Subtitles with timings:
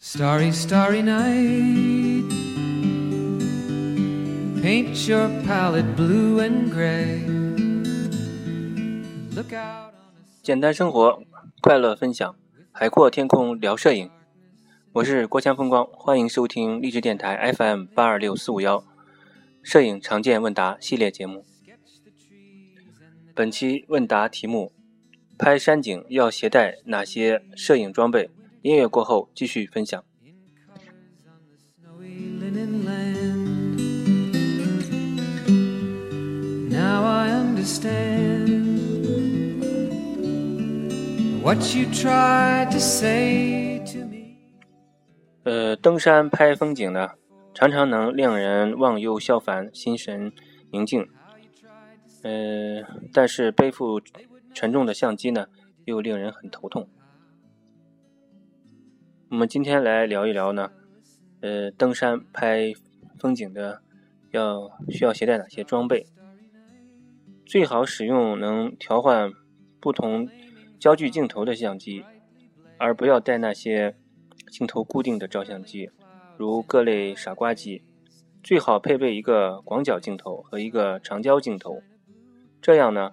[0.00, 2.22] Starry, starry night.
[4.62, 7.26] Paint your palette blue and gray.
[9.34, 11.20] Look out on a 简单生活，
[11.60, 12.36] 快乐分享，
[12.70, 14.08] 海阔天空聊摄影。
[14.92, 18.84] 我是郭强风光，欢迎收听励志电台 FM 八二六四五幺
[19.64, 21.44] 摄影常见问答系列节目。
[23.34, 24.70] 本期问答题目：
[25.36, 28.30] 拍山景要携带哪些摄影装备？
[28.62, 30.04] 音乐过后继续分享。
[36.68, 38.78] Now i understand
[41.42, 44.38] what you try to say to me.
[45.44, 47.10] 呃登山拍风景呢
[47.54, 50.32] 常常能令人忘忧消烦心神
[50.72, 51.08] 宁静。
[52.22, 54.00] 呃但是背负
[54.52, 55.46] 沉重的相机呢
[55.84, 56.88] 又令人很头痛。
[59.30, 60.70] 我们今天来聊一聊呢，
[61.42, 62.72] 呃，登山拍
[63.18, 63.82] 风景的
[64.30, 66.06] 要需要携带哪些装备？
[67.44, 69.30] 最好使用能调换
[69.80, 70.26] 不同
[70.80, 72.06] 焦距镜头的相机，
[72.78, 73.94] 而不要带那些
[74.50, 75.90] 镜头固定的照相机，
[76.38, 77.82] 如各类傻瓜机。
[78.42, 81.82] 最好配备一个广角镜头和一个长焦镜头，
[82.62, 83.12] 这样呢，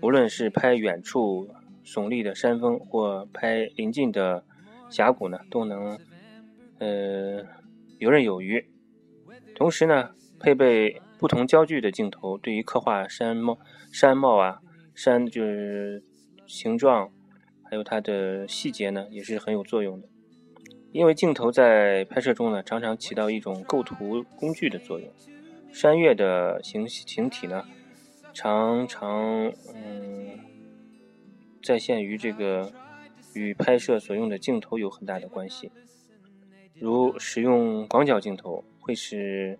[0.00, 1.48] 无论是拍远处
[1.84, 4.44] 耸立的山峰或拍临近的
[4.88, 5.98] 峡谷呢，都能
[6.78, 7.44] 呃
[7.98, 8.68] 游刃有余。
[9.54, 13.58] 同时呢，配备不同焦距的镜头，对于刻画山貌、
[13.90, 14.60] 山貌啊、
[14.94, 16.02] 山就是
[16.46, 17.10] 形状，
[17.64, 20.08] 还有它的细节呢，也是很有作用的。
[20.92, 25.10] 因为镜头在拍摄中呢，常常起到一种构图工具的作用。
[25.72, 27.64] 山岳的形形体呢，
[28.32, 30.38] 常常嗯，
[31.62, 32.72] 再现于这个
[33.40, 35.70] 与拍摄所用的镜头有很大的关系。
[36.78, 39.58] 如使用广角镜头，会使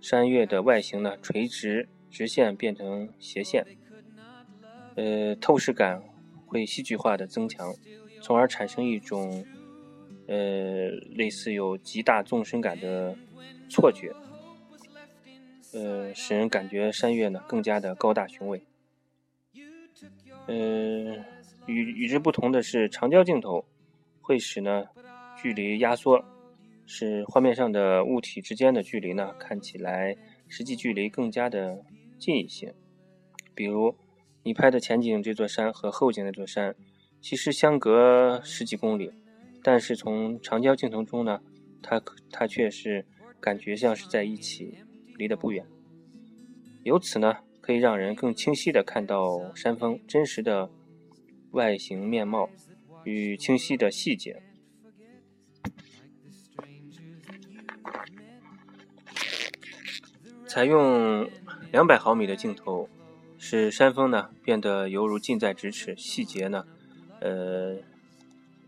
[0.00, 3.64] 山岳的外形呢垂直直线变成斜线，
[4.94, 6.02] 呃，透视感
[6.46, 7.74] 会戏剧化的增强，
[8.22, 9.44] 从而产生一种
[10.26, 13.16] 呃类似有极大纵深感的
[13.68, 14.12] 错觉，
[15.72, 18.62] 呃，使人感觉山岳呢更加的高大雄伟。
[20.46, 21.24] 呃，
[21.66, 23.64] 与与之不同的是，长焦镜头
[24.20, 24.84] 会使呢
[25.36, 26.24] 距离压缩，
[26.86, 30.16] 使画面上的物体之间的距离呢看起来
[30.48, 31.84] 实际距离更加的
[32.18, 32.74] 近一些。
[33.54, 33.94] 比如
[34.42, 36.76] 你拍的前景这座山和后景那座山，
[37.20, 39.10] 其实相隔十几公里，
[39.62, 41.40] 但是从长焦镜头中呢，
[41.82, 42.00] 它
[42.30, 43.04] 它却是
[43.40, 44.78] 感觉像是在一起，
[45.16, 45.66] 离得不远。
[46.84, 50.70] 由此呢，可以让人更清晰地看到山峰真实的
[51.52, 52.50] 外形面貌
[53.04, 54.42] 与清晰的细节。
[60.46, 61.28] 采用
[61.70, 62.88] 两百毫米的镜头，
[63.36, 66.64] 使山峰呢变得犹如近在咫尺，细节呢，
[67.20, 67.74] 呃，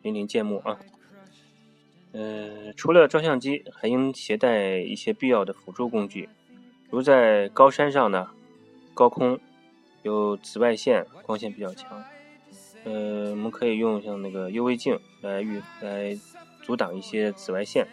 [0.03, 0.79] 淋漓见目啊。
[2.13, 6.29] 呃，除了照相机，还应携带一些必要的辅助工具，
[6.91, 8.31] 如在高山上呢，
[8.93, 9.39] 高空
[10.03, 12.05] 有紫外线，光线比较强，
[12.89, 16.19] 呃，我们可以用像那个 UV 镜来预来
[16.63, 17.87] 阻挡一些紫外线。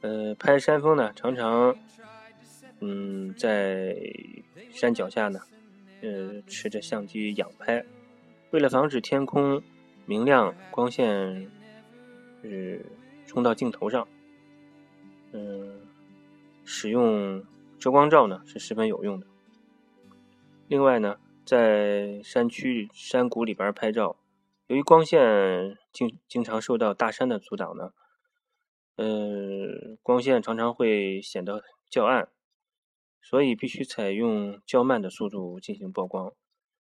[0.00, 1.76] 呃，拍山峰呢，常常，
[2.80, 3.96] 嗯，在
[4.72, 5.40] 山脚下呢，
[6.02, 7.84] 呃，持着相机仰拍，
[8.50, 9.62] 为了防止天空
[10.04, 11.48] 明亮，光线
[12.42, 12.84] 是
[13.24, 14.08] 冲到镜头上，
[15.30, 15.80] 嗯，
[16.64, 17.44] 使用
[17.78, 19.26] 遮光罩呢是十分有用的。
[20.66, 24.16] 另外呢，在山区山谷里边拍照，
[24.66, 27.92] 由于光线经经常受到大山的阻挡呢，
[28.96, 32.28] 呃，光线常常会显得较暗，
[33.20, 36.32] 所以必须采用较慢的速度进行曝光。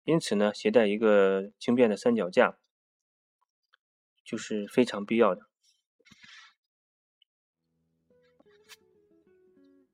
[0.04, 2.58] 因此呢，携带一个轻便的三脚架
[4.26, 5.44] 就是非常必要的。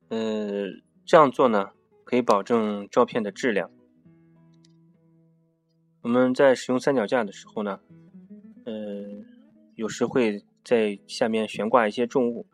[0.09, 0.67] 呃，
[1.05, 1.73] 这样做呢，
[2.05, 3.69] 可以保证照片的质量。
[6.03, 7.79] 我们在使用三脚架的时候呢，
[8.65, 8.73] 呃，
[9.75, 12.45] 有时会在下面悬挂一些重物，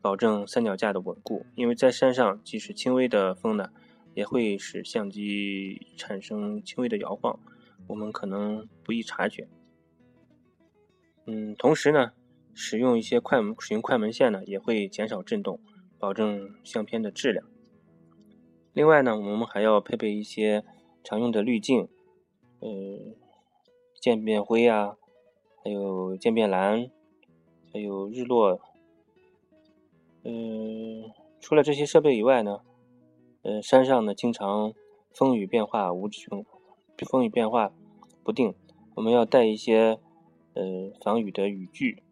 [0.00, 1.46] 保证三脚架的稳固。
[1.54, 3.70] 因为在山上，即使轻微的风呢，
[4.14, 7.38] 也会使相机产生轻微的摇晃，
[7.86, 9.46] 我们可能不易察觉。
[11.26, 12.10] 嗯，同时呢，
[12.52, 15.60] 使用一些快门使用快门线呢，也会减少震动，
[16.00, 17.46] 保证相片的质量。
[18.72, 20.64] 另外呢，我们还要配备一些
[21.04, 21.88] 常用的滤镜，
[22.60, 22.68] 呃，
[24.00, 24.96] 渐变灰啊，
[25.62, 26.90] 还有渐变蓝，
[27.72, 28.60] 还有日落。
[30.24, 31.10] 嗯，
[31.40, 32.60] 除了这些设备以外呢，
[33.42, 34.74] 呃，山上呢经常
[35.14, 36.44] 风雨变化无穷，
[37.08, 37.72] 风雨变化
[38.24, 38.54] 不定，
[38.96, 39.98] 我们要带一些
[40.54, 42.02] 呃防雨的雨具，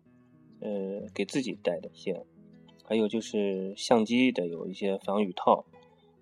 [0.61, 2.25] 呃，给自己带的一些，
[2.85, 5.65] 还有就是相机的有一些防雨套，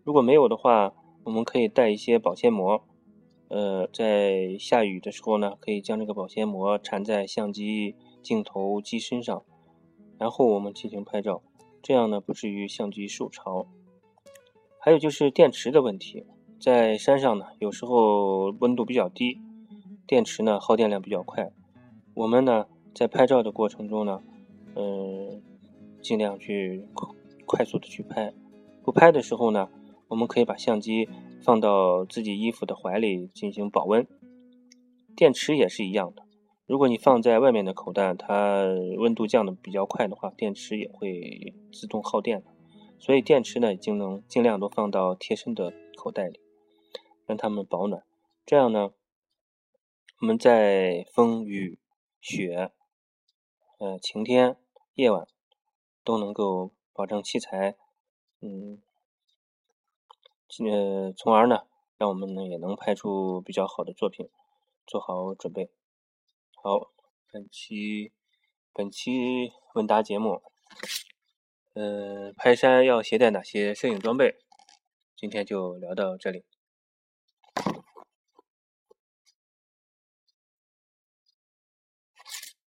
[0.03, 0.95] 如果没有的话，
[1.25, 2.83] 我们可以带一些保鲜膜，
[3.49, 9.43] 呃，在下雨的时候呢，可以将这个保鲜膜缠在相机镜头机身上，
[10.19, 11.43] 然后我们进行拍照。
[11.83, 13.67] 这样呢，不至于相机受潮。
[14.79, 16.25] 还有就是电池的问题，
[16.59, 19.39] 在山上呢，有时候温度比较低，
[20.07, 21.53] 电池呢耗电量比较快。
[22.15, 24.23] 我们呢在拍照的过程中呢，
[24.75, 25.43] 嗯，
[26.03, 26.87] 尽量去
[27.45, 28.33] 快速的去拍。
[28.83, 29.69] 不拍的时候呢，
[30.09, 31.09] 我们可以把相机
[31.45, 34.07] 放到自己衣服的怀里进行保温。
[35.15, 36.25] 电池也是一样的。
[36.67, 38.65] 如果你放在外面的口袋，它
[38.97, 42.47] 温度降的比较快的话，电池也会自动耗电的。
[42.99, 46.41] 所以电池呢，已经能尽量都放到贴身的口袋里，
[47.27, 48.03] 让它们保暖。
[48.47, 48.93] 这样呢，
[50.21, 51.79] 我们在风雨
[52.21, 52.73] 雪、
[53.79, 54.57] 呃晴天、
[54.95, 55.27] 夜晚
[56.03, 57.77] 都能够保证器材，
[58.41, 58.81] 嗯，
[60.63, 61.63] 呃，从而呢，
[61.99, 64.29] 让我们呢也能拍出比较好的作品，
[64.87, 65.71] 做好准备。
[66.63, 66.93] 好，
[67.33, 68.13] 本期
[68.73, 70.43] 本期问答节目，
[71.75, 74.37] 嗯，拍山要携带哪些摄影装备？
[75.17, 76.45] 今天就聊到这里。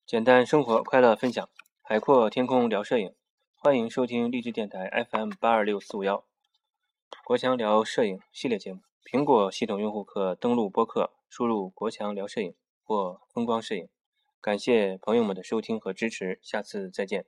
[0.05, 1.49] 简单生活，快乐分享，
[1.83, 3.15] 海阔天空聊摄影，
[3.55, 6.25] 欢迎收听励志电台 FM 八二六四五幺，
[7.31, 8.81] 国强聊摄影系列节目。
[9.05, 12.53] 苹果系统用户可登录播客，输入“国强聊摄影”。
[12.83, 13.89] 或风光摄影，
[14.41, 17.25] 感谢朋友们的收听和支持，下次再见。